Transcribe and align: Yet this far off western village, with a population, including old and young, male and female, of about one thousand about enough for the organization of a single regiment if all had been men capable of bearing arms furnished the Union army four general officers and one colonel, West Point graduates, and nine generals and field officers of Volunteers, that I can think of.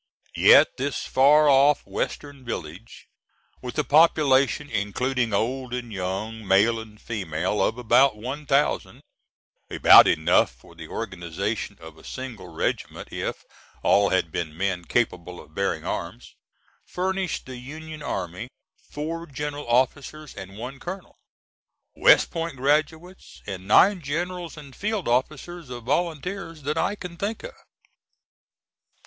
Yet 0.37 0.77
this 0.77 1.05
far 1.05 1.47
off 1.47 1.85
western 1.85 2.43
village, 2.43 3.07
with 3.61 3.77
a 3.77 3.83
population, 3.83 4.67
including 4.67 5.31
old 5.31 5.75
and 5.75 5.93
young, 5.93 6.43
male 6.43 6.79
and 6.79 6.99
female, 6.99 7.63
of 7.63 7.77
about 7.77 8.17
one 8.17 8.47
thousand 8.47 9.03
about 9.69 10.07
enough 10.07 10.49
for 10.49 10.73
the 10.73 10.87
organization 10.87 11.77
of 11.79 11.99
a 11.99 12.03
single 12.03 12.47
regiment 12.47 13.09
if 13.11 13.43
all 13.83 14.09
had 14.09 14.31
been 14.31 14.57
men 14.57 14.85
capable 14.85 15.39
of 15.39 15.53
bearing 15.53 15.85
arms 15.85 16.35
furnished 16.83 17.45
the 17.45 17.57
Union 17.57 18.01
army 18.01 18.47
four 18.91 19.27
general 19.27 19.67
officers 19.69 20.33
and 20.33 20.57
one 20.57 20.79
colonel, 20.79 21.19
West 21.95 22.31
Point 22.31 22.57
graduates, 22.57 23.43
and 23.45 23.67
nine 23.67 24.01
generals 24.01 24.57
and 24.57 24.75
field 24.75 25.07
officers 25.07 25.69
of 25.69 25.83
Volunteers, 25.83 26.63
that 26.63 26.75
I 26.75 26.95
can 26.95 27.17
think 27.17 27.43
of. 27.43 27.53